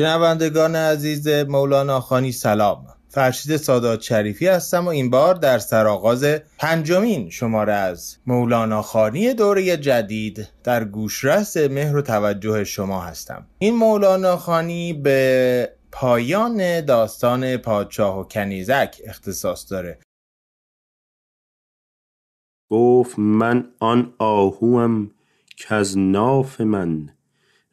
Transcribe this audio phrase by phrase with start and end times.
[0.00, 2.86] شنوندگان عزیز مولانا خانی سلام.
[3.08, 6.24] فرشید سادات شریفی هستم و این بار در سرآغاز
[6.58, 13.46] پنجمین شماره از مولانا خانی دوره جدید در گوشرس مهر و توجه شما هستم.
[13.58, 19.98] این مولانا خانی به پایان داستان پادشاه و کنیزک اختصاص داره.
[22.70, 25.10] گفت من آن آهوم
[25.56, 27.08] که از ناف من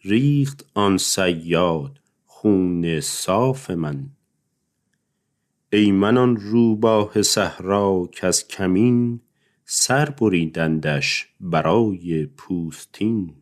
[0.04, 2.00] ریخت آن صیاد.
[2.40, 4.10] خون صاف من.
[5.74, 9.20] ای من آن روباه صحرا از کمین
[9.66, 13.34] سر بریدندش برای پوستین.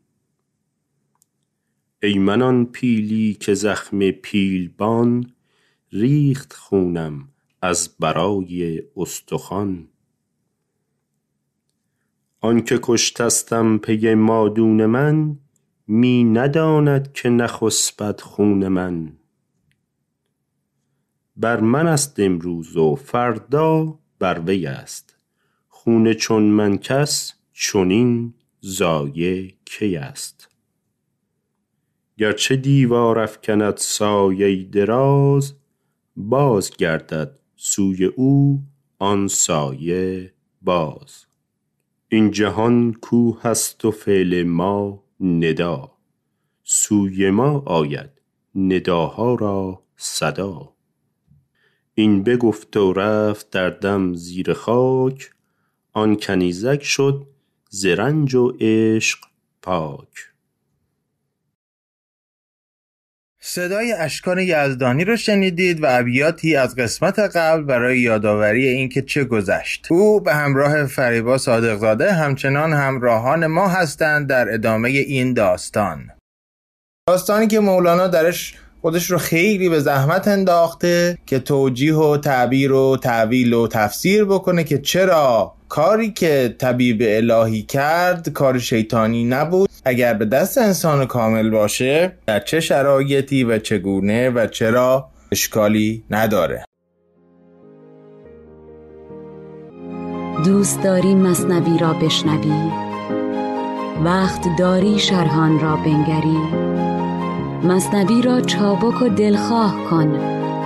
[2.03, 5.33] ای من پیلی که زخم پیلبان
[5.91, 7.29] ریخت خونم
[7.61, 9.87] از برای استخوان.
[12.41, 15.37] آنکه کشتستم پی مادون من
[15.87, 19.13] می نداند که نخسبد خون من.
[21.37, 25.17] بر من است امروز و فردا بر وی است.
[25.67, 28.33] خون چون من کس چنین
[28.63, 30.49] ضایع کی است.
[32.17, 35.53] گرچه دیوار افکند سایه دراز
[36.15, 38.63] باز گردد سوی او
[38.99, 41.25] آن سایه باز.
[42.09, 45.91] این جهان کوه است و فعل ما ندا.
[46.63, 48.09] سوی ما آید
[48.55, 50.73] نداها را صدا.
[51.93, 55.31] این بگفت و رفت در دم زیر خاک
[55.93, 57.27] آن کنیزک شد
[57.69, 57.85] ز
[58.35, 59.19] و عشق
[59.61, 60.34] پاک.
[63.47, 69.87] صدای اشکان یزدانی رو شنیدید و ابیاتی از قسمت قبل برای یادآوری اینکه چه گذشت.
[69.89, 76.11] او به همراه فریبا صادقزاده همچنان همراهان ما هستند در ادامه این داستان.
[77.07, 82.97] داستانی که مولانا درش خودش رو خیلی به زحمت انداخته که توجیه و تعبیر و
[82.97, 89.69] تعویل و تفسیر بکنه که چرا کاری که طبیب الهی کرد کار شیطانی نبود.
[89.85, 96.65] اگر به دست انسان کامل باشه در چه شرایطی و چگونه و چرا اشکالی نداره.
[100.45, 102.71] دوست داری مصنوی را بشنوی؟
[104.03, 106.37] وقت داری شرحان را بنگری؟
[107.63, 110.07] مصنوی را چابک و دلخواه کن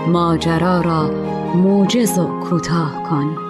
[0.08, 1.12] ماجرا را
[1.56, 3.49] موجز و کوتاه کن.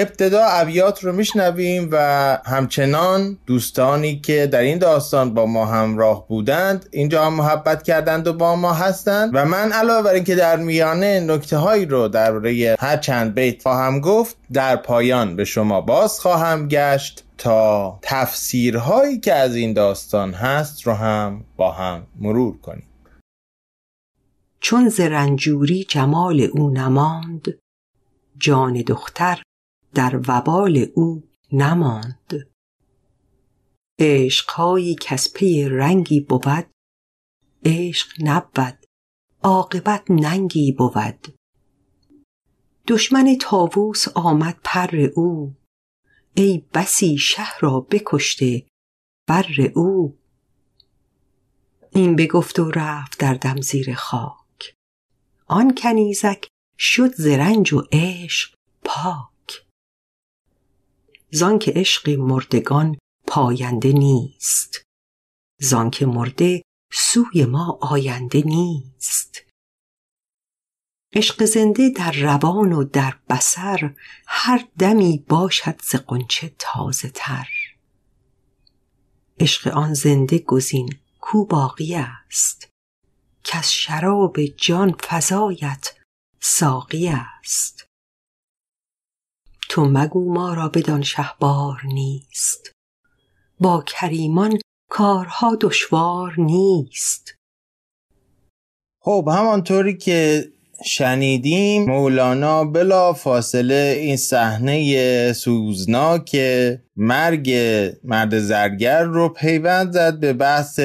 [0.00, 1.98] ابتدا ابیات رو میشنویم و
[2.46, 8.32] همچنان دوستانی که در این داستان با ما همراه بودند اینجا هم محبت کردند و
[8.32, 9.30] با ما هستند.
[9.34, 14.00] و من علاوه بر اینکه در میانه نکته هایی رو درباره هر چند بیت خواهم
[14.00, 20.86] گفت در پایان به شما باز خواهم گشت تا تفسیرهایی که از این داستان هست
[20.86, 22.86] رو هم با هم مرور کنیم.
[24.60, 27.58] چون ز رنجوری جمال او نماند
[28.38, 29.42] جان دختر
[29.94, 32.50] در وبال او نماند.
[33.98, 36.70] عشقهایی کز پی رنگی بود
[37.64, 38.86] عشق نبود.
[39.42, 41.34] عاقبت ننگی بود.
[42.88, 45.54] دشمن طاووس آمد پر او.
[46.34, 48.66] ای بسی شه را بکشته
[49.28, 50.18] بر او.
[51.92, 54.74] این بگفت و رفت در دم زیر خاک.
[55.46, 56.48] آن کنیزک
[56.78, 59.37] شد ز رنج و عشق پاک.
[61.30, 64.82] زانکه عشق مردگان پاینده نیست.
[65.60, 69.42] زانکه مرده سوی ما آینده نیست.
[71.14, 73.94] عشق زنده در روان و در بسر
[74.26, 77.48] هر دمی باشد ز غنچه تازه تر.
[79.40, 82.68] عشق آن زنده گزین کو باقی است.
[83.52, 85.94] از شراب جان فزایت
[86.40, 87.77] ساقی است.
[89.68, 92.72] تو مگو ما را بدان شهبار نیست.
[93.60, 94.58] با کریمان
[94.90, 97.34] کارها دشوار نیست.
[99.02, 100.52] خب همانطوری که
[100.84, 106.36] شنیدیم مولانا بلا فاصله این صحنه سوزناک
[106.96, 107.54] مرگ
[108.04, 110.80] مرد زرگر رو پیوند زد به بحث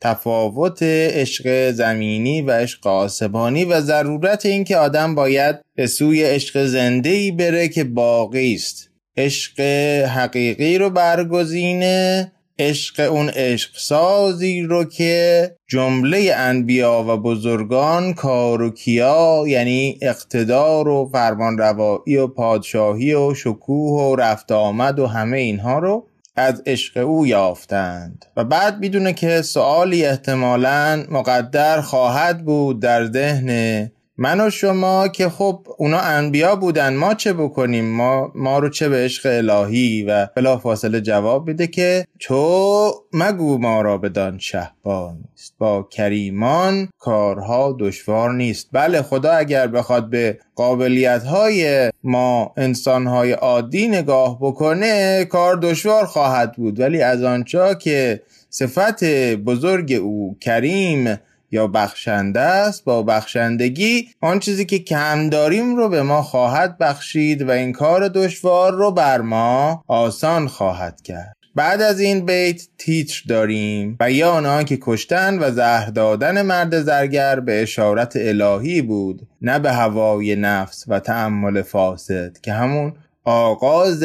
[0.00, 7.32] تفاوت عشق زمینی و عشق آسمانی و ضرورت اینکه آدم باید به سوی عشق زنده
[7.32, 8.90] بره که باقی است.
[9.16, 9.60] عشق
[10.06, 18.70] حقیقی رو برگزینه عشق اون عشق سازی رو که جمله انبیا و بزرگان کار و
[18.70, 25.78] کیا یعنی اقتدار و فرمانروایی و پادشاهی و شکوه و رفت آمد و همه اینها
[25.78, 26.06] رو
[26.36, 28.26] از عشق او یافتند.
[28.36, 35.28] و بعد می‌دونه که سوالی احتمالا مقدر خواهد بود در ذهن من و شما که
[35.28, 40.26] خب اونا انبیا بودن ما چه بکنیم؟ ما ما رو چه به عشق الهی و
[40.36, 45.54] بلا فاصله جواب میده که تو مگو ما را بدان شهبا نیست.
[45.58, 48.68] با کریمان کارها دشوار نیست.
[48.72, 56.06] بله خدا اگر بخواد به قابلیت های ما انسان های عادی نگاه بکنه کار دشوار
[56.06, 56.80] خواهد بود.
[56.80, 59.04] ولی از آنجا که صفت
[59.34, 61.18] بزرگ او کریم
[61.50, 67.42] یا بخشنده است با بخشندگی آن چیزی که کم داریم رو به ما خواهد بخشید
[67.42, 71.36] و این کار دشوار رو بر ما آسان خواهد کرد.
[71.56, 77.40] بعد از این بیت تیتر داریم بیان آن که کشتن و زهر دادن مرد زرگر
[77.40, 82.92] به اشارت الهی بود نه به هوای نفس و تعمل فاسد که همون
[83.24, 84.04] آغاز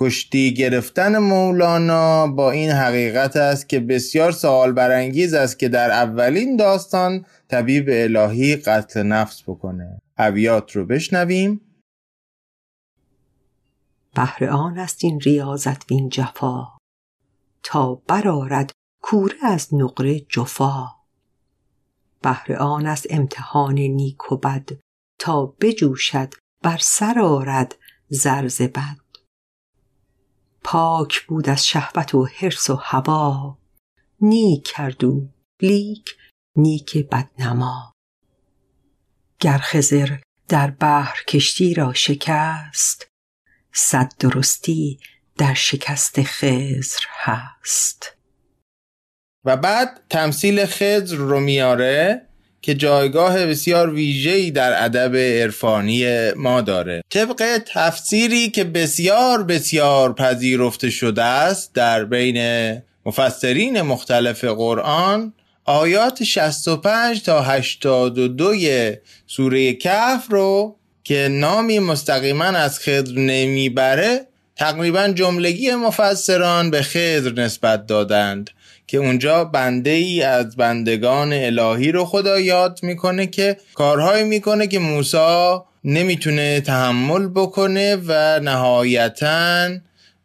[0.00, 6.56] کشتی گرفتن مولانا با این حقیقت است که بسیار سوال برانگیز است که در اولین
[6.56, 10.00] داستان طبیب الهی قتل نفس بکنه.
[10.16, 11.60] ابیات رو بشنویم.
[14.14, 16.66] بهر آن است این ریاضت وین جفا.
[17.62, 20.86] تا برارد کوره از نقره جفا.
[22.22, 24.68] بهر آن است امتحان نیک و بد.
[25.18, 27.74] تا بجوشد بر سر آرد
[28.08, 29.09] زرز بد.
[30.64, 33.58] پاک بود از شهوت و حرص و هوا.
[34.20, 35.30] نیک کرد او
[35.62, 36.16] لیک
[36.56, 37.92] نیک بدنما.
[39.40, 40.18] گر خزر
[40.48, 43.06] در بحر کشتی را شکست
[43.72, 45.00] صد درستی
[45.38, 48.16] در شکست خزر هست.
[49.44, 52.29] و بعد تمثیل خزر رو میاره.
[52.62, 57.02] که جایگاه بسیار ویژه‌ای در ادب عرفانی ما داره.
[57.10, 62.38] طبق تفسیری که بسیار بسیار پذیرفته شده است در بین
[63.06, 65.32] مفسرین مختلف قرآن
[65.64, 68.54] آیات 65 تا 82
[69.26, 74.26] سوره کهف رو که نامی مستقیما از خضر نمی‌بره
[74.56, 78.50] تقریبا جملگی مفسران به خضر نسبت دادند.
[78.90, 84.78] که اونجا بنده ای از بندگان الهی رو خدا یاد می‌کنه که کارهایی می‌کنه که
[84.78, 89.68] موسی نمی‌تونه تحمل بکنه و نهایتا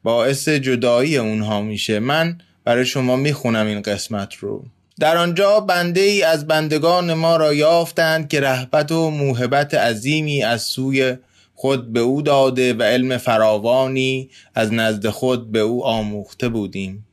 [0.04, 2.00] باعث جدایی اونها میشه.
[2.00, 4.64] من برای شما می‌خونم این قسمت رو.
[5.00, 10.62] در آنجا بنده ای از بندگان ما را یافتند که رهبت و موهبت عظیمی از
[10.62, 11.18] سوی
[11.56, 17.06] خود به او داده و علم فراوانی از نزد خود به او آموخته بودیم.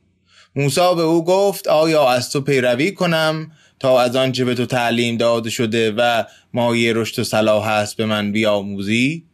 [0.55, 5.17] موسا به او گفت آیا از تو پیروی کنم تا از آنچه به تو تعلیم
[5.17, 9.25] داده شده و مایه رشد و صلاح است به من بیاموزی؟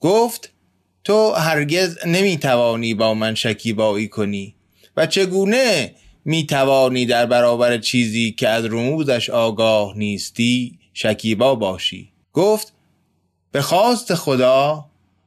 [0.00, 0.52] گفت
[1.04, 4.54] تو هرگز نمی‌توانی با من شکیبایی کنی
[4.96, 12.72] و چگونه می‌توانی در برابر چیزی که از رموزش آگاه نیستی شکیبا باشی؟ گفت
[13.52, 14.84] به خواست خدا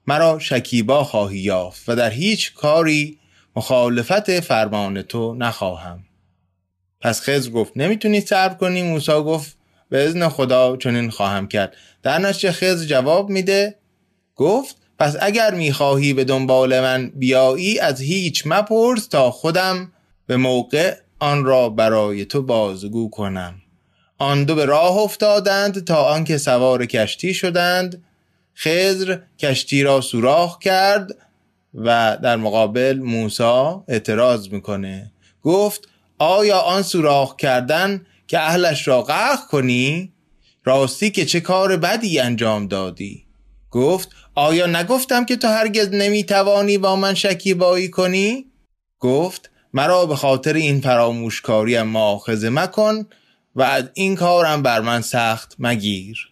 [0.07, 3.17] مرا شکیبا خواهی یافت و در هیچ کاری
[3.55, 6.03] مخالفت فرمان تو نخواهم.
[7.01, 9.57] پس خضر گفت نمی‌تونی صبر کنی؟ موسی گفت
[9.89, 11.75] به ازن خدا چنین خواهم کرد.
[12.03, 13.75] در نتیجه خضر جواب میده
[14.35, 19.91] گفت پس اگر می‌خواهی به دنبال من بیایی از هیچ مپرس تا خودم
[20.27, 23.61] به موقع آن را برای تو بازگو کنم.
[24.17, 28.03] آن دو به راه افتادند تا آنکه سوار کشتی شدند.
[28.55, 31.11] خضر کشتی را سوراخ کرد
[31.73, 35.11] و در مقابل موسا اعتراض می‌کنه.
[35.43, 35.87] گفت
[36.19, 40.13] آیا آن سوراخ کردن که اهلش را غرق کنی؟
[40.63, 43.25] راستی که چه کار بدی انجام دادی؟
[43.71, 48.45] گفت آیا نگفتم که تو هرگز نمی‌توانی با من شکیبایی کنی؟
[48.99, 53.05] گفت مرا به خاطر این فراموشکاری ماخذه مکن
[53.55, 56.31] و از این کارم بر من سخت مگیر.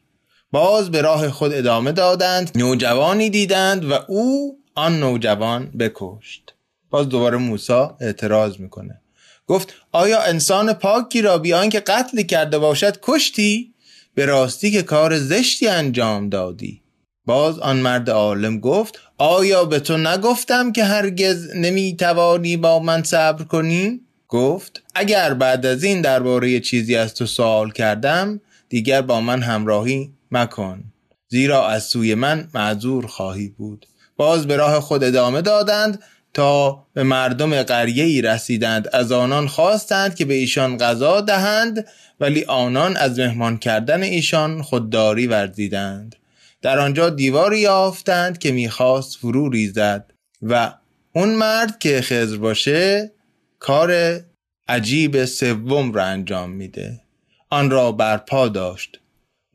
[0.51, 6.54] باز به راه خود ادامه دادند نوجوانی دیدند و او آن نوجوان بکشت.
[6.90, 9.02] باز دوباره موسا اعتراض می‌کنه.
[9.48, 13.74] گفت آیا انسان پاکی را بیان که قتل کرده باشد کشتی؟
[14.16, 16.82] به راستی که کار زشتی انجام دادی.
[17.26, 23.44] باز آن مرد عالم گفت آیا به تو نگفتم که هرگز نمی‌توانی با من صبر
[23.44, 29.42] کنی؟ گفت اگر بعد از این درباره چیزی از تو سوال کردم دیگر با من
[29.42, 30.84] همراهی مکن.
[31.28, 33.86] زیرا از سوی من معذور خواهی بود.
[34.20, 38.88] باز به راه خود ادامه دادند تا به مردم قریه ای رسیدند.
[38.94, 41.88] از آنان خواستند که به ایشان غذا دهند
[42.20, 46.16] ولی آنان از مهمان کردن ایشان خودداری ورزیدند.
[46.62, 50.12] در آنجا دیواری یافتند که می‌خواست فرو ریزد
[50.42, 50.74] و
[51.14, 53.12] اون مرد که خزر باشه
[53.60, 54.20] کار
[54.68, 57.02] عجیب سوم را انجام میده.
[57.50, 59.00] آن را برپا داشت.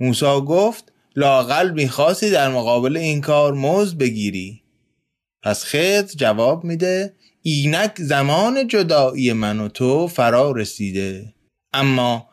[0.00, 4.62] موسا گفت لاقل می‌خواستی در مقابل این کار موز بگیری.
[5.42, 11.34] پس خز جواب میده اینک زمان جدایی من و تو فرا رسیده.
[11.72, 12.28] اما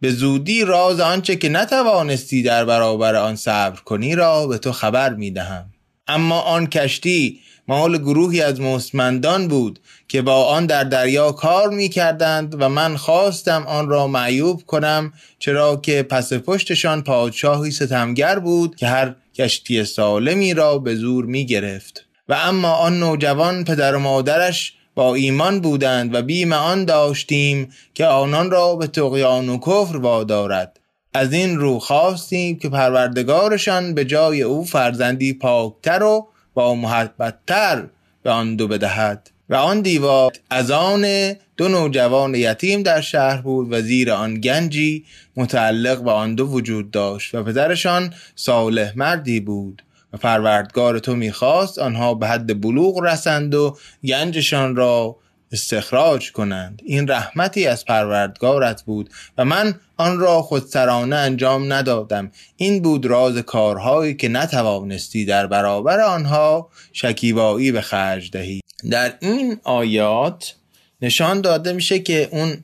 [0.00, 5.14] به زودی راز آنچه که نتوانستی در برابر آن صبر کنی را به تو خبر
[5.14, 5.72] می‌دهم.
[6.06, 11.88] اما آن کشتی مال گروهی از مستمندان بود که با آن در دریا کار می
[11.88, 18.76] کردند و من خواستم آن را معیوب کنم چرا که پس پشتشان پادشاهی ستمگر بود
[18.76, 23.98] که هر کشتی سالمی را به زور می گرفت و اما آن نوجوان پدر و
[23.98, 29.96] مادرش با ایمان بودند و بیم آن داشتیم که آنان را به تقیان و کفر
[29.96, 30.80] وادارد.
[31.14, 37.84] از این رو خواستیم که پروردگارشان به جای او فرزندی پاکتر و با محبتتر
[38.22, 39.30] به آن دو بدهد.
[39.48, 45.04] و آن دیوار از آن دو نوجوان یتیم در شهر بود و زیر آن گنجی
[45.36, 49.82] متعلق به آن دو وجود داشت و پدرشان صالح مردی بود
[50.12, 55.16] و پروردگار تو می‌خواست آنها به حد بلوغ رسند و گنجشان را
[55.52, 56.82] استخراج کنند.
[56.84, 62.30] این رحمتی از پروردگارت بود و من آن را خودسرانه انجام ندادم.
[62.56, 68.60] این بود راز کارهایی که نتوانستی در برابر آنها شکیبایی به خرج دهی.
[68.90, 70.54] در این آیات
[71.02, 72.56] نشان داده میشه که اون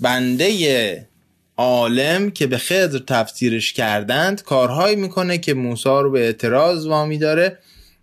[0.00, 1.08] بنده
[1.56, 7.58] عالم که به خضر تفسیرش کردند کارهایی می‌کنه که موسی رو به اعتراض وامی داره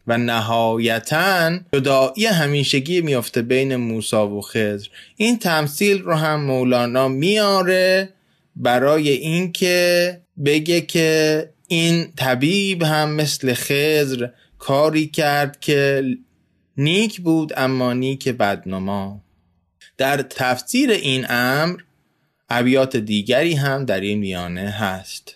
[0.08, 4.88] و نهایتا جدایی همیشگی میافته بین موسا و خضر.
[5.16, 8.10] این تمثیل رو هم مولانا میاره
[8.56, 16.04] برای اینکه بگه که این طبیب هم مثل خضر کاری کرد که
[16.78, 19.22] نیک بود اما نیک بدنما.
[19.98, 21.82] در تفسیر این امر
[22.50, 25.36] ابیات دیگری هم در این میانه هست.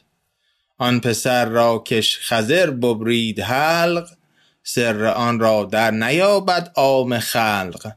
[0.78, 4.10] آن پسر را کش خزر ببرید حلق
[4.64, 7.92] سر آن را در نیابد عام خلق.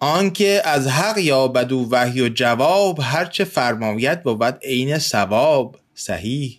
[0.00, 6.58] آنکه از حق یابد و وحی و جواب هرچه فرماید بود عین ثواب صحیح.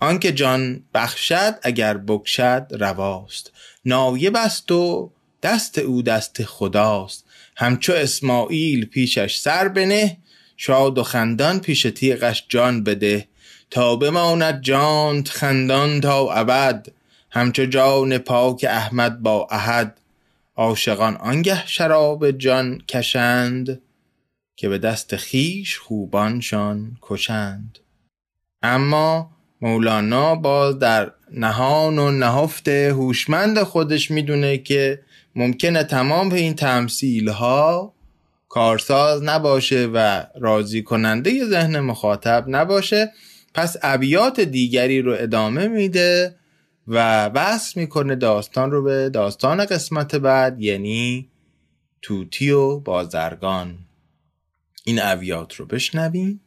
[0.00, 3.52] آنکه جان بخشد اگر بکشد رواست.
[3.84, 5.10] نایب است و
[5.42, 7.24] دست او دست خداست.
[7.56, 10.16] همچو اسماعیل پیشش سر بنه
[10.56, 13.28] شاد و خندان پیش تیغش جان بده.
[13.70, 16.86] تا بماند جانت خندان تا ابد.
[17.34, 20.00] همچو جان پاک احمد با احد
[20.56, 23.82] عاشقان آنگه شراب جان کشند
[24.56, 27.78] که به دست خیش خوبانشان کشند.
[28.62, 35.00] اما مولانا باز در نهان و نهفت هوشمند خودش می‌دونه که
[35.34, 37.94] ممکنه تمام این تمثیل ها
[38.48, 43.12] کارساز نباشه و راضی کننده ذهن مخاطب نباشه.
[43.54, 46.34] پس ابیات دیگری رو ادامه میده.
[46.88, 51.30] و بحث می‌کنه داستان رو به داستان قسمت بعد یعنی
[52.02, 53.78] توتی و بازرگان.
[54.84, 56.40] این ابیات رو بشنویم.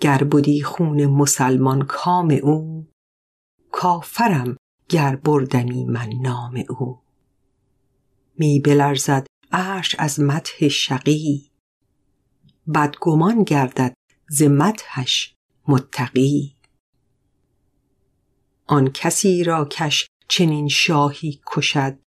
[0.00, 2.88] گر بودی خون مسلمان کام او
[3.72, 4.56] کافرم
[4.88, 7.02] گر بردمی من نام او.
[8.38, 11.50] می بلرزد عرش از مدح شقی
[12.74, 13.94] بدگمان گردد
[14.28, 14.42] ز
[15.68, 16.53] متقی.
[18.66, 21.98] آن کسی را کش چنین شاهی کشد.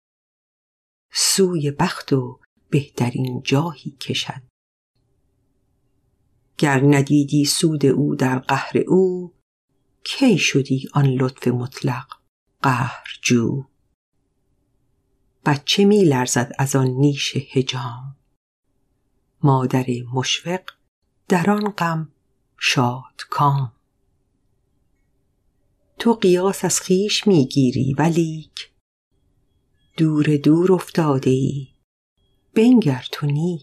[1.14, 4.42] سوی بخت و بهترین جاهی کشد.
[6.58, 9.34] گر ندیدی سود او در قهر او
[10.04, 12.08] کی شدی آن لطف مطلق
[12.62, 13.66] قهر جو؟
[15.46, 18.16] بچه می لرزد از آن نیش هجام
[19.44, 20.62] مادر مشفق
[21.28, 22.12] در آن غم
[22.60, 23.74] شاد کام
[26.00, 28.70] تو قیاس از خیش می‌گیری ولیک.
[29.98, 31.68] دور دور افتاده ای.
[32.56, 33.62] بنگر تو نیک.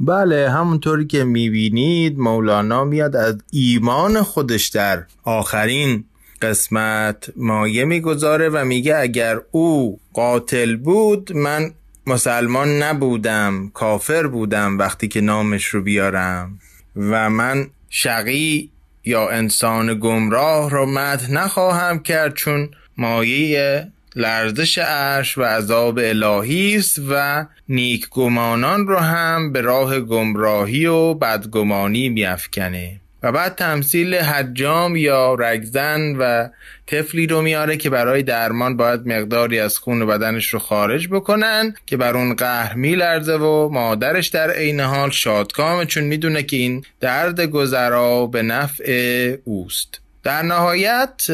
[0.00, 6.04] بله همونطوری که می‌بینید مولانا میاد از ایمان خودش در آخرین
[6.42, 11.74] قسمت مایه می‌گذاره و میگه اگر او قاتل بود من
[12.06, 16.58] مسلمان نبودم کافر بودم وقتی که نامش رو بیارم.
[16.96, 18.70] و من شقی
[19.04, 27.00] یا انسان گمراه رو مد نخواهم کرد چون مایه لرزش عرش و عذاب الهی است
[27.10, 34.96] و نیک گمانان رو هم به راه گمراهی و بدگمانی میافکنه و بعد تمثیل حجام
[34.96, 36.48] یا رگزن و
[36.86, 41.96] طفلی رو میاره که برای درمان باید مقداری از خون بدنش رو خارج بکنن که
[41.96, 47.40] بر اون قهر میلرزه و مادرش در عین حال شادکامه چون می‌دونه که این درد
[47.40, 50.01] گذرا به نفع اوست.
[50.22, 51.26] در نهایت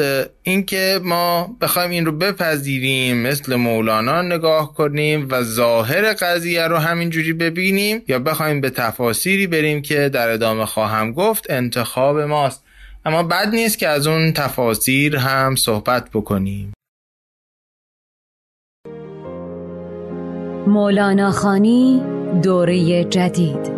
[0.42, 7.32] اینکه ما بخوایم این رو بپذیریم مثل مولانا نگاه کنیم و ظاهر قضیه رو همینجوری
[7.32, 12.64] ببینیم یا بخوایم به تفاسیری بریم که در ادامه خواهم گفت انتخاب ماست.
[13.04, 16.72] اما بد نیست که از اون تفاسیر هم صحبت بکنیم.
[20.66, 22.02] مولانا خانی
[22.42, 23.77] دوره جدید.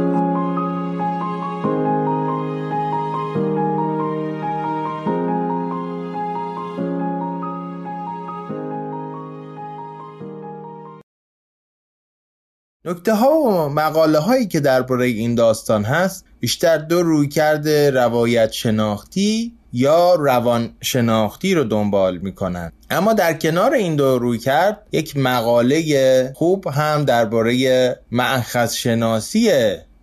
[12.85, 18.51] نکته ها و مقاله هایی که درباره این داستان هست بیشتر دو روی کرده روایت
[18.51, 25.17] شناختی یا روان شناختی رو دنبال می‌کنن اما در کنار این دو روی کرد یک
[25.17, 29.51] مقاله خوب هم درباره معخذ شناسی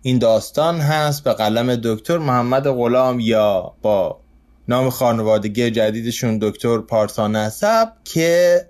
[0.01, 4.19] این داستان هست به قلم دکتر محمد غلام یا با
[4.67, 8.65] نام خانوادگی جدیدشون دکتر پارسا نسب که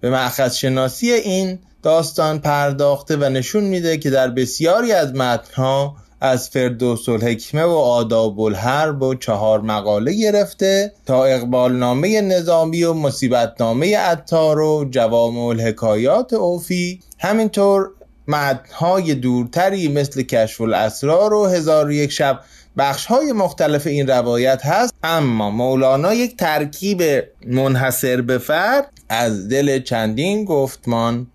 [0.00, 6.48] به معخذ شناسی این داستان پرداخته و نشون میده که در بسیاری از متنها از
[6.48, 13.54] فردوس الحکمه و آداب الحرب و چهار مقاله گرفته تا اقبال نامه نظامی و مصیبت
[13.60, 17.90] نامه عطار و جوام الحکایات اوفی همینطور
[18.28, 22.40] متنهای دورتری مثل کشف الاسرار و هزار و یک شب
[22.78, 27.02] بخش های مختلف این روایت هست اما مولانا یک ترکیب
[27.46, 31.26] منحصر به فرد از دل چندین گفتمان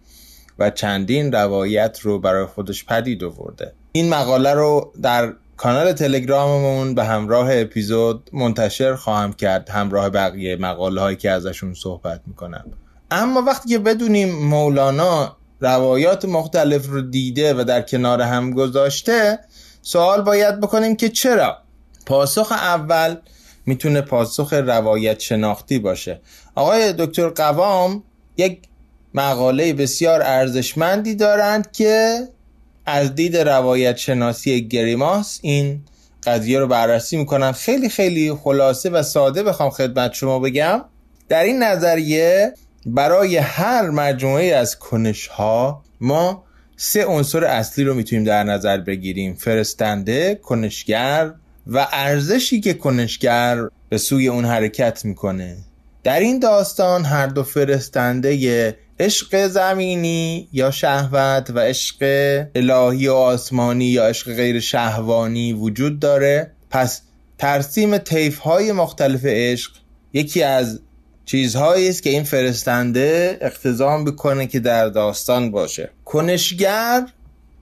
[0.60, 3.74] و چندین روایت رو برای خودش پدید آورده.
[3.92, 11.02] این مقاله رو در کانال تلگراممون به همراه اپیزود منتشر خواهم کرد همراه بقیه مقاله
[11.02, 12.66] هایی که ازشون صحبت می‌کنم.
[13.12, 19.40] اما وقتی که بدونیم مولانا روایات مختلف رو دیده و در کنار هم گذاشته
[19.82, 21.58] سوال باید بکنیم که چرا؟
[22.06, 23.16] پاسخ اول
[23.66, 26.22] می‌تونه پاسخ روایت شناختی باشه.
[26.56, 28.04] آقای دکتر قوام
[28.38, 28.62] یک
[29.14, 32.28] مقاله بسیار ارزشمندی دارند که
[32.86, 35.82] از دید روایت شناسی گریماس این
[36.24, 37.52] قضیه رو بررسی می‌کنن.
[37.52, 40.82] خیلی خیلی خلاصه و ساده بخوام خدمت شما بگم.
[41.30, 42.54] در این نظریه
[42.86, 46.44] برای هر مجموعه از کنش ها ما
[46.78, 49.36] سه عنصر اصلی رو می‌تونیم در نظر بگیریم.
[49.36, 51.32] فرستنده کنشگر
[51.68, 53.58] و ارزشی که کنشگر
[53.90, 55.58] به سوی اون حرکت می‌کنه.
[56.04, 61.98] در این داستان هر دو فرستنده عشق زمینی یا شهوت و عشق
[62.56, 66.52] الهی و آسمانی یا عشق غیر شهوانی وجود داره.
[66.70, 67.02] پس
[67.38, 69.72] ترسیم طیف های مختلف عشق
[70.14, 70.80] یکی از
[71.26, 75.90] چیزهایی است که این فرستنده اقتضام بکنه که در داستان باشه.
[76.06, 77.08] کنشگر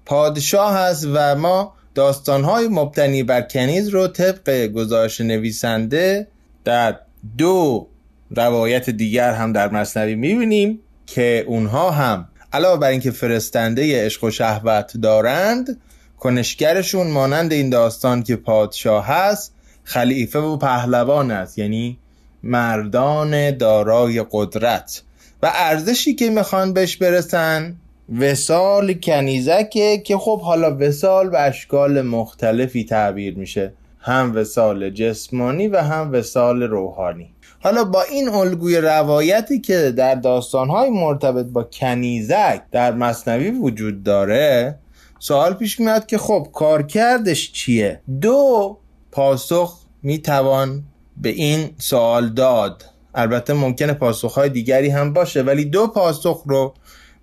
[0.05, 6.27] پادشاه هست و ما داستانهای مبتنی بر کنیز رو طبق گزارش نویسنده
[6.63, 6.99] در
[7.37, 7.87] دو
[8.31, 10.79] روایت دیگر هم در مصنوی می‌بینیم.
[11.07, 15.81] که اونها هم علاوه بر اینکه فرستنده عشق و شهوت دارند
[16.19, 21.97] کنشگرشون مانند این داستان که پادشاه هست خلیفه و پهلوان است یعنی
[22.43, 25.01] مردان دارای قدرت.
[25.43, 27.75] و ارزشی که می‌خوان بهش برسن
[28.19, 33.73] وسال کنیزکه که خب حالا وسال به اشکال مختلفی تعبیر میشه.
[33.99, 37.29] هم وسال جسمانی و هم وسال روحانی.
[37.59, 44.79] حالا با این الگوی روایتی که در داستانهای مرتبط با کنیزک در مصنوی وجود داره
[45.19, 48.77] سوال پیش میاد که خب کارکردش چیه؟ دو
[49.11, 50.83] پاسخ می‌توان
[51.17, 52.85] به این سوال داد.
[53.15, 56.73] البته ممکنه پاسخهای دیگری هم باشه ولی دو پاسخ رو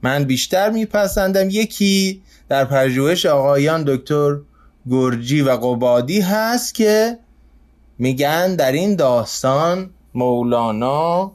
[0.03, 1.51] من بیشتر میپسندم.
[1.51, 4.37] یکی در پژوهش آقایان دکتر
[4.91, 7.19] گرجی و قبادی هست که
[7.99, 11.33] میگن در این داستان مولانا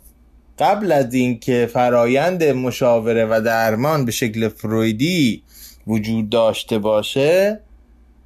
[0.60, 5.44] قبل از اینکه فرایند مشاوره و درمان به شکل فرویدی
[5.88, 7.60] وجود داشته باشه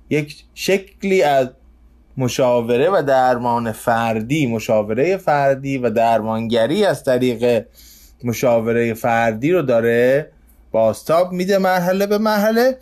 [0.09, 1.47] یک شکلی از
[2.17, 7.65] مشاوره و درمان فردی مشاوره فردی و درمانگری از طریق
[8.23, 10.29] مشاوره فردی رو داره
[10.71, 12.77] باستاب میده مرحله به مرحله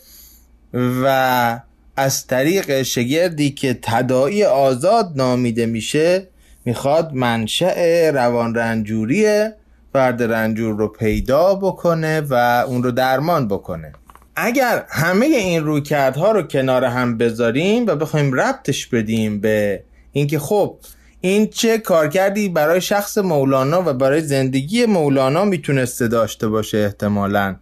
[0.73, 1.59] و
[1.95, 6.27] از طریق شگردی که تدائی آزاد نامیده میشه
[6.65, 9.49] می‌خواد منشأ روان رنجوری
[9.93, 12.33] فرد رنجور رو پیدا بکنه و
[12.67, 13.93] اون رو درمان بکنه.
[14.35, 20.77] اگر همه این رویکردها رو کنار هم بذاریم و بخوایم ربطش بدیم به اینکه خب
[21.21, 27.55] این چه کارکردی برای شخص مولانا و برای زندگی مولانا می‌تونسته داشته باشه احتمالا.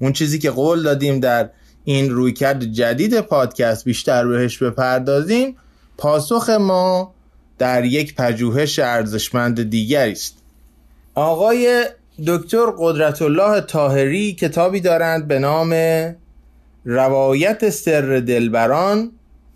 [0.00, 1.50] اون چیزی که قول دادیم در
[1.84, 5.56] این رویکرد جدید پادکست بیشتر بهش بپردازیم
[5.98, 7.14] پاسخ ما
[7.60, 10.36] در یک پژوهش ارزشمند دیگری است.
[11.14, 11.84] آقای
[12.26, 15.74] دکتر قدرت الله تاهری کتابی دارند به نام
[16.84, 19.12] روایت سر دلبران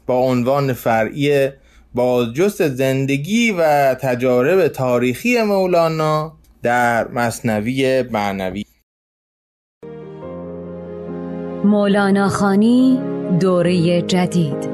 [0.07, 1.49] با عنوان فرعی
[1.95, 8.65] بازجست زندگی و تجارب تاریخی مولانا در مصنوی معنوی.
[11.65, 13.01] مولانا خانی
[13.41, 14.74] دوره جدید.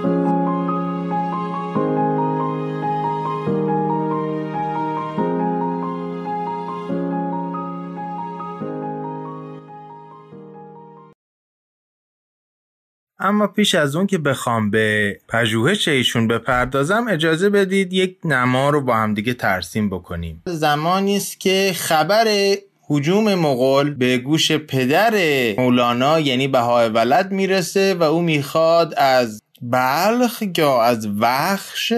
[13.31, 18.81] اما پیش از اون که بخوام به پژوهش ایشون بپردازم اجازه بدید یک نما رو
[18.81, 20.43] با هم دیگه ترسیم بکنیم.
[20.45, 22.55] زمانی است که خبر
[22.87, 25.13] حجوم مغول به گوش پدر
[25.57, 31.93] مولانا یعنی بهای ولد می‌رسه و او می‌خواد از بلخ یا از وخش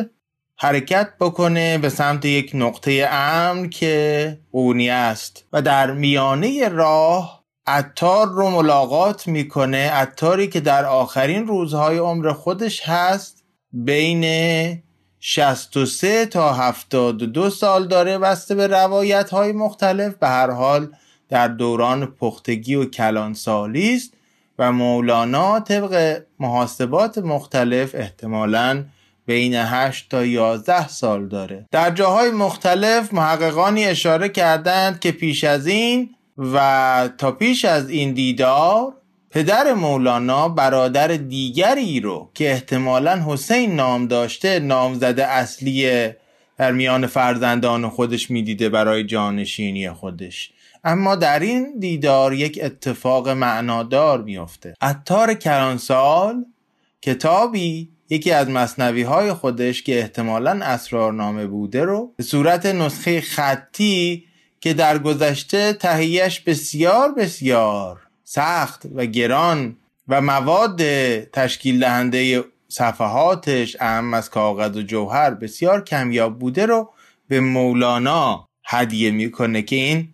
[0.59, 5.45] حرکت بکنه به سمت یک نقطه امن که اونی است.
[5.53, 9.91] و در میانه راه عطار رو ملاقات می‌کنه.
[9.91, 14.23] عطاری که در آخرین روزهای عمر خودش هست بین
[15.19, 20.15] 63 تا 72 سال داره بسته به روایت های مختلف.
[20.15, 20.87] به هر حال
[21.29, 24.13] در دوران پختگی و کلانسالی است
[24.59, 28.83] و مولانا طبق محاسبات مختلف احتمالاً
[29.25, 31.65] بین 8 تا 11 سال داره.
[31.71, 38.13] در جاهای مختلف محققانی اشاره کردند که پیش از این و تا پیش از این
[38.13, 38.93] دیدار
[39.31, 46.09] پدر مولانا برادر دیگری رو که احتمالا حسین نام داشته نامزد اصلی
[46.57, 50.51] در میان فرزندان خودش می‌دیده برای جانشینی خودش.
[50.83, 54.73] اما در این دیدار یک اتفاق معنادار میافته.
[54.81, 56.45] اتار کرانسال
[57.01, 64.25] کتابی یکی از مصنوی های خودش که احتمالا اسرارنامه بوده رو به صورت نسخه خطی
[64.63, 69.75] که در گذشته تهیهش بسیار بسیار سخت و گران
[70.07, 70.81] و مواد
[71.23, 76.89] تشکیل دهنده صفحاتش اهم از کاغذ و جوهر بسیار کمیاب بوده رو
[77.27, 80.09] به مولانا هدیه می‌کنه که این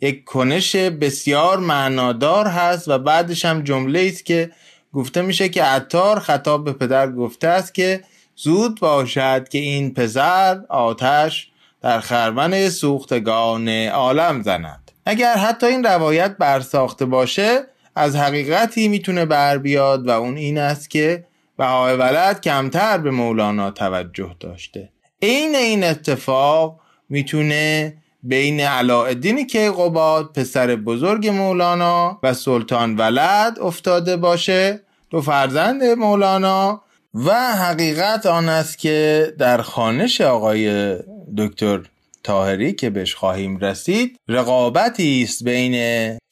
[0.00, 4.50] یک کنش بسیار معنادار هست و بعدش هم جمله است که
[4.92, 8.04] گفته میشه که عطار خطاب به پدر گفته است که
[8.36, 11.50] زود باشد که این پسر آتش
[11.84, 14.90] در خرمن سوختگان عالم زند.
[15.06, 17.60] اگر حتی این روایت برساخته باشه
[17.96, 21.24] از حقیقتی می‌تونه بر بیاد و اون این است که
[21.58, 24.88] بهای ولد کمتر به مولانا توجه داشته.
[25.22, 34.80] عین این اتفاق می‌تونه بین علاءالدین کیقوباد پسر بزرگ مولانا و سلطان ولد افتاده باشه.
[35.10, 36.82] دو فرزند مولانا
[37.14, 40.96] و حقیقت آن است که در خانش آقای
[41.36, 41.80] دکتر
[42.22, 45.74] تاهری که بهش خواهیم رسید رقابتی است بین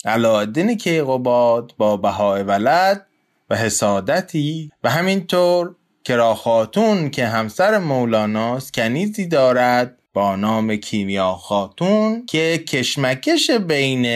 [0.05, 3.07] علاءالدین کیقوباد با بهای ولد
[3.51, 5.75] و حسادتی و همینطور
[6.05, 14.07] کرا خاتون که همسر مولاناست کنیزی دارد با نام کیمیا خاتون که کشمکش بین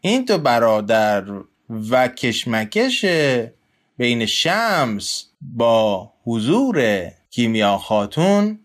[0.00, 1.24] این دو برادر
[1.90, 3.04] و کشمکش
[3.98, 8.58] بین شمس با حضور کیمیا خاتون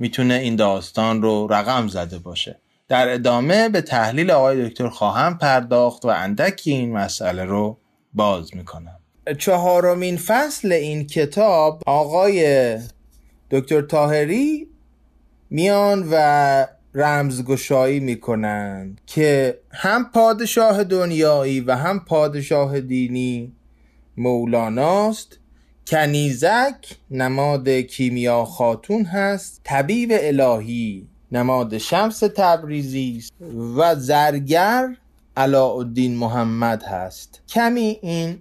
[0.00, 2.60] می‌تونه این داستان رو رقم زده باشه.
[2.88, 7.78] در ادامه به تحلیل آقای دکتر خواهم پرداخت و اندکی این مسئله رو
[8.14, 8.96] باز می‌کنم.
[9.38, 12.78] چهارمین فصل این کتاب آقای
[13.50, 14.68] دکتر تاهری
[15.50, 23.52] میان و رمزگشایی می‌کنند که هم پادشاه دنیایی و هم پادشاه دینی
[24.16, 25.39] مولاناست
[25.90, 29.60] کنیزک نماد کیمیا خاتون هست.
[29.64, 33.32] طبیب الهی نماد شمس تبریزی است
[33.76, 34.96] و زرگر
[35.36, 37.40] علاءالدین محمد هست.
[37.48, 38.38] کمی این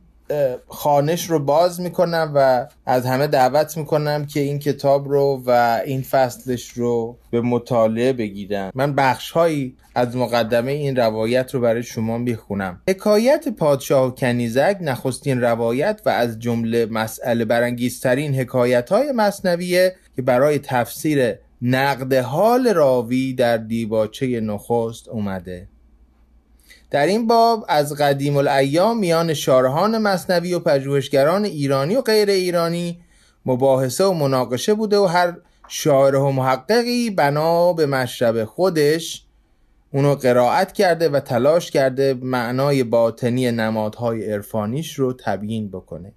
[0.68, 6.02] خانش رو باز می‌کنم و از همه دعوت می‌کنم که این کتاب رو و این
[6.02, 12.18] فصلش رو به مطالعه بگیرن من بخش هایی از مقدمه این روایت رو برای شما
[12.18, 12.82] می‌خونم.
[12.90, 20.22] حکایت پادشاه و کنیزک نخستین روایت و از جمله مسئله برانگیزترین حکایت های مصنویه که
[20.22, 25.68] برای تفسیر نقد حال راوی در دیباچه نخست اومده.
[26.92, 33.00] در این باب از قدیم الایام میان شارهان مصنوی و پژوهشگران ایرانی و غیر ایرانی
[33.46, 35.34] مباحثه و مناقشه بوده و هر
[35.68, 39.26] شاعر و محققی بنا به مشرب خودش
[39.94, 46.14] اونو قرائت کرده و تلاش کرده معنای باطنی نمادهای عرفانیش رو تبیین بکنه.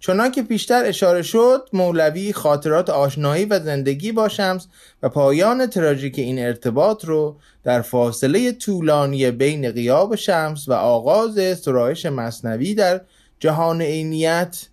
[0.00, 4.66] چنان که پیشتر اشاره شد مولوی خاطرات آشنایی و زندگی با شمس
[5.02, 12.06] و پایان تراژیک این ارتباط رو در فاصله طولانی بین غیاب شمس و آغاز سرایش
[12.06, 13.00] مصنوی در
[13.40, 14.66] جهان عینیت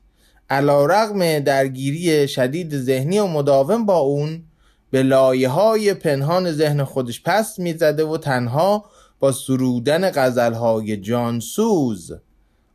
[0.50, 4.44] علا رغم درگیری شدید ذهنی و مداوم با اون
[4.92, 8.86] به لایه های پنهان ذهن خودش پست می‌زده و تنها
[9.20, 12.12] با سرودن غزلهای جانسوز.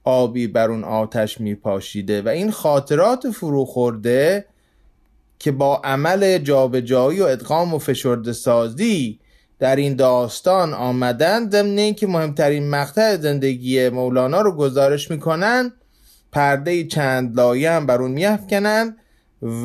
[0.08, 4.44] آبی بر اون آتش میپاشیده و این خاطرات فرو خورده
[5.38, 9.18] که با عمل جابجایی و ادغام و فشرده سازی
[9.58, 15.72] در این داستان آمدن ضمن که مهمترین مقطع زندگی مولانا رو گزارش می‌کنن
[16.32, 18.96] پرده چند لایه هم بر اون میافکنن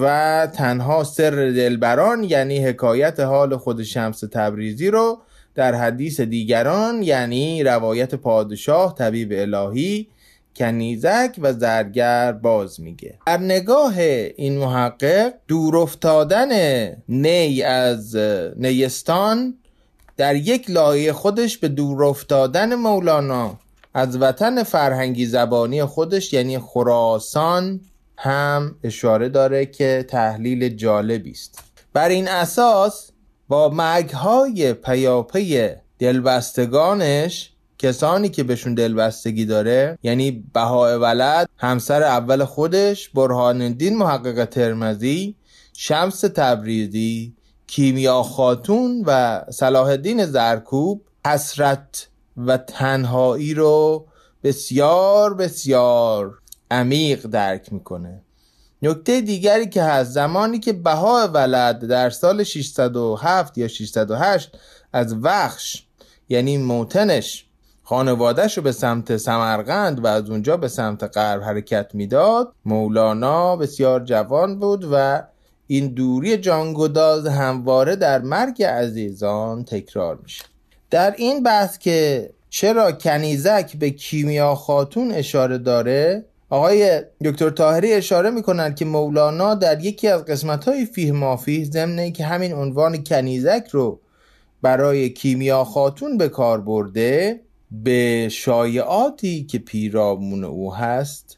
[0.01, 5.21] و تنها سر دلبران یعنی حکایت حال خود شمس تبریزی رو
[5.55, 10.07] در حدیث دیگران یعنی روایت پادشاه طبیب الهی
[10.55, 13.19] کنیزک و زرگر باز میگه.
[13.25, 13.99] در نگاه
[14.35, 16.51] این محقق دور افتادن
[17.09, 18.15] نی از
[18.55, 19.57] نیستان
[20.17, 23.59] در یک لایه خودش به دور افتادن مولانا
[23.93, 27.81] از وطن فرهنگی زبانی خودش یعنی خراسان
[28.17, 31.63] هم اشاره داره که تحلیل جالبی است.
[31.93, 33.11] بر این اساس
[33.47, 37.52] با مگهای پیاپی دلبستگانش
[37.83, 45.35] کسانی که بهشون دلبستگی داره یعنی بهای ولد همسر اول خودش برهان الدین محقق ترمزی
[45.73, 47.33] شمس تبریزی
[47.67, 54.05] کیمیا خاتون و صلاح الدین زرکوب حسرت و تنهایی رو
[54.43, 56.39] بسیار بسیار
[56.71, 58.21] عمیق درک می‌کنه.
[58.81, 64.57] نکته دیگری که هست زمانی که بها ولد در سال 607 یا 608
[64.93, 65.83] از وخش
[66.29, 67.45] یعنی موتنش
[67.83, 72.53] خانوادهش رو به سمت سمرقند و از اونجا به سمت غرب حرکت می‌داد.
[72.65, 75.23] مولانا بسیار جوان بود و
[75.67, 80.43] این دوری جانگداز همواره در مرگ عزیزان تکرار میشه.
[80.89, 88.29] در این بحث که چرا کنیزک به کیمیا خاتون اشاره داره آقای دکتر تاهری اشاره
[88.29, 93.67] می‌کنند که مولانا در یکی از قسمت های فیه مافی ضمن که همین عنوان کنیزک
[93.71, 93.99] رو
[94.61, 97.39] برای کیمیا خاتون به کار برده
[97.73, 101.37] به شایعاتی که پیرامون او هست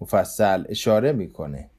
[0.00, 1.70] مفصل اشاره می‌کنه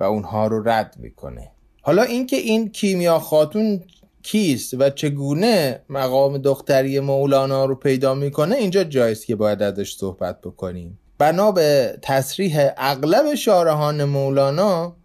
[0.00, 1.50] و اونها رو رد می‌کنه.
[1.82, 3.82] حالا اینکه این کیمیا خاتون
[4.22, 10.40] کیست و چگونه مقام دختری مولانا رو پیدا می‌کنه اینجا جایست که باید ازش صحبت
[10.40, 10.98] بکنیم.
[11.18, 14.96] بنا به تصریح اغلب شارهان مولانا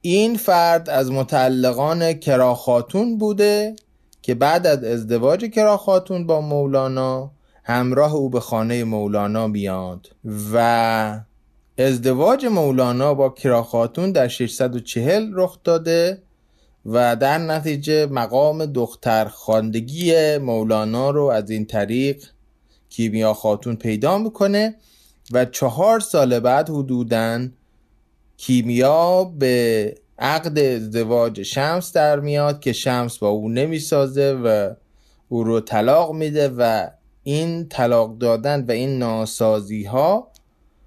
[0.00, 3.76] این فرد از متعلقان کرا خاتون بوده
[4.22, 7.35] که بعد از ازدواج کرا خاتون با مولانا
[7.68, 10.10] همراه او به خانه مولانا میاد
[10.52, 11.20] و
[11.78, 16.22] ازدواج مولانا با کرا خاتون در 640 رخ داده
[16.86, 22.24] و در نتیجه مقام دختر خاندگی مولانا رو از این طریق
[22.88, 24.74] کیمیا خاتون پیدا می‌کنه
[25.32, 27.48] و چهار سال بعد حدوداً
[28.36, 34.74] کیمیا به عقد ازدواج شمس در میاد که شمس با او نمی‌سازه و
[35.28, 36.88] او رو طلاق میده و
[37.28, 40.28] این طلاق دادن و این ناسازی ها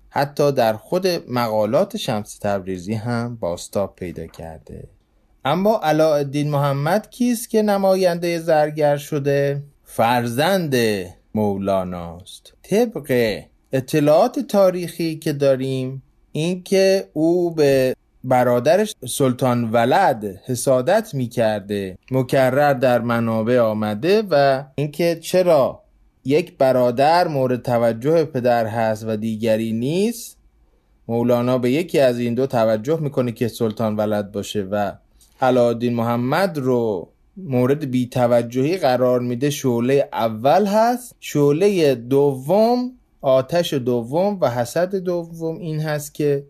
[0.09, 4.87] حتی در خود مقالات شمس تبریزی هم باستاب پیدا کرده.
[5.45, 10.75] اما علاءالدین محمد کیست که نماینده زرگر شده؟ فرزند
[11.35, 12.53] مولاناست.
[12.63, 13.39] طبق
[13.73, 23.59] اطلاعات تاریخی که داریم اینکه او به برادرش سلطان ولد حسادت می‌کرده مکرر در منابع
[23.59, 25.88] آمده و اینکه چرا
[26.29, 30.37] یک برادر مورد توجه پدر هست و دیگری نیست.
[31.07, 34.91] مولانا به یکی از این دو توجه می‌کنه که سلطان ولد باشه و
[35.41, 39.49] علادین محمد رو مورد بیتوجهی قرار میده.
[39.49, 41.15] شعله اول هست.
[41.19, 46.45] شعله دوم آتش دوم و حسد دوم این هست که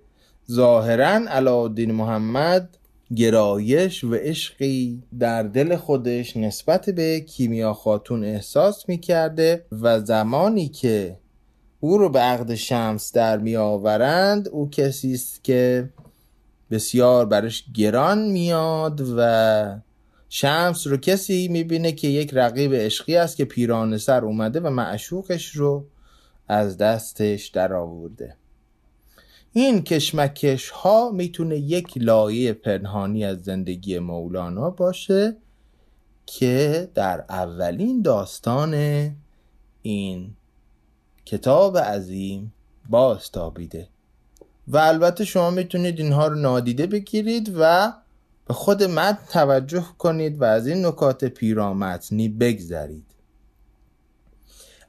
[0.52, 2.78] ظاهرا علاءالدین محمد
[3.16, 11.18] گرایش و عشقی در دل خودش نسبت به کیمیا خاتون احساس می‌کرده و زمانی که
[11.80, 15.90] او رو به عقد شمس در می آورند او کسی است که
[16.72, 19.82] بسیار برش گران میاد و
[20.30, 25.48] شمس رو کسی می‌بینه که یک رقیب عشقی است که پیران سر اومده و معشوقش
[25.56, 25.86] رو
[26.48, 28.36] از دستش در آورده
[29.54, 35.38] این کشمکش ها می‌تونه یک لایه پنهانی از زندگی مولانا باشه
[36.26, 38.74] که در اولین داستان
[39.82, 40.36] این
[41.26, 42.54] کتاب عظیم
[42.90, 43.88] باستابیده
[44.68, 47.94] و البته شما می‌تونید اینها رو نادیده بگیرید و
[48.48, 53.06] به خود متن توجه کنید و از این نکات پیرامتنی بگذرید.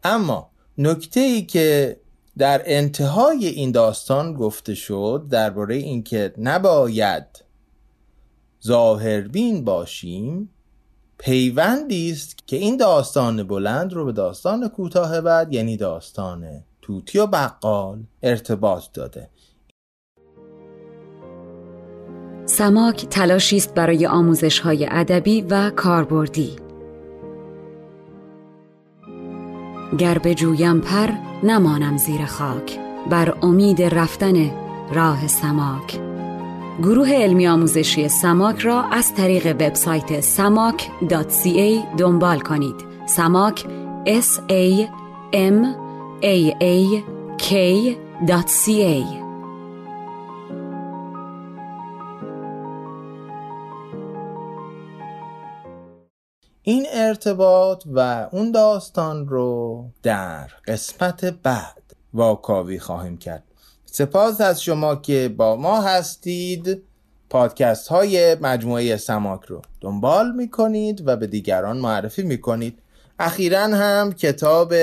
[0.04, 1.96] اما نکته ای که
[2.40, 7.44] در انتهای این داستان گفته شد درباره اینکه نباید
[8.66, 10.50] ظاهربین باشیم
[11.18, 17.26] پیوندی است که این داستان بلند رو به داستان کوتاه بعد یعنی داستان توتی و
[17.26, 19.28] بقال ارتباط داده.
[22.46, 26.56] سماک تلاشی است برای آموزش های ادبی و کاربردی.
[29.98, 32.78] گر جویم پر نمانم زیر خاک
[33.10, 34.50] بر امید رفتن
[34.92, 36.00] راه سماک.
[36.82, 42.74] گروه علمی آموزشی سماک را از طریق وبسایت samak.ca دنبال کنید.
[43.06, 43.66] سماک
[44.06, 44.88] s a
[45.32, 45.66] m
[46.22, 47.02] a a
[47.38, 49.19] k.ca
[57.10, 61.82] ارتباط و اون داستان رو در قسمت بعد
[62.14, 63.42] واکاوی خواهیم کرد.
[63.86, 66.82] سپاس از شما که با ما هستید.
[67.30, 72.78] پادکست های مجموعه سماک رو دنبال می‌کنید و به دیگران معرفی می‌کنید.
[73.18, 74.74] اخیرا هم کتاب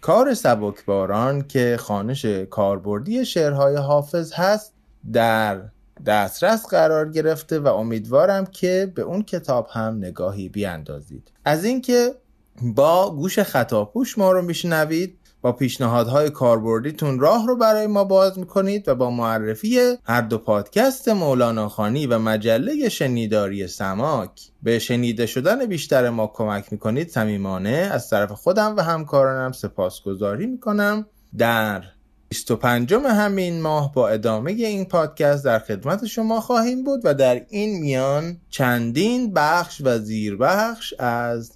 [0.00, 4.72] کار سبکباران که خانش کاربردی شعرهای حافظ هست
[5.12, 5.60] در
[6.06, 11.32] دسترس قرار گرفته و امیدوارم که به اون کتاب هم نگاهی بیاندازید.
[11.44, 12.14] از اینکه
[12.62, 18.88] با گوش خطاپوش ما رو میشنوید با پیشنهادهای کاربردیتون راه رو برای ما باز می‌کنید
[18.88, 24.30] و با معرفی هر دو پادکست مولانا خانی و مجله شنیداری سماک
[24.62, 31.06] به شنیده شدن بیشتر ما کمک می‌کنید صمیمانه از طرف خودم و همکارانم سپاسگزاری می‌کنم.
[31.38, 31.82] در
[32.28, 37.80] 25 همین ماه با ادامه این پادکست در خدمت شما خواهیم بود و در این
[37.80, 41.52] میان چندین بخش و زیربخش از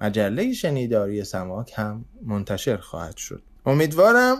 [0.00, 3.42] مجله شنیداری سماک هم منتشر خواهد شد.
[3.66, 4.36] امیدوارم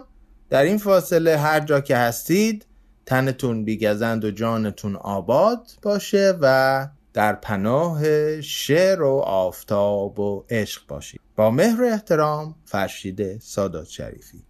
[0.50, 2.66] در این فاصله هر جا که هستید
[3.06, 11.20] تنتون بیگزند و جانتون آباد باشه و در پناه شعر و آفتاب و عشق باشید.
[11.36, 14.49] با مهر احترام فرشید سادات شریفی.